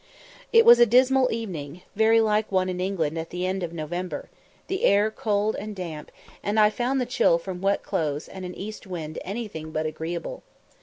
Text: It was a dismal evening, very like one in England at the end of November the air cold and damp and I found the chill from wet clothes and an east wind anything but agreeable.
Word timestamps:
It 0.51 0.65
was 0.65 0.79
a 0.79 0.87
dismal 0.87 1.31
evening, 1.31 1.83
very 1.95 2.21
like 2.21 2.51
one 2.51 2.69
in 2.69 2.81
England 2.81 3.19
at 3.19 3.29
the 3.29 3.45
end 3.45 3.61
of 3.61 3.71
November 3.71 4.31
the 4.65 4.83
air 4.83 5.11
cold 5.11 5.55
and 5.55 5.75
damp 5.75 6.11
and 6.41 6.59
I 6.59 6.71
found 6.71 6.99
the 6.99 7.05
chill 7.05 7.37
from 7.37 7.61
wet 7.61 7.83
clothes 7.83 8.27
and 8.27 8.43
an 8.43 8.55
east 8.55 8.87
wind 8.87 9.19
anything 9.23 9.69
but 9.69 9.85
agreeable. 9.85 10.41